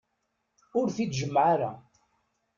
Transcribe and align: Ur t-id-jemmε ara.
Ur 0.79 0.87
t-id-jemmε 0.95 1.39
ara. 1.51 1.71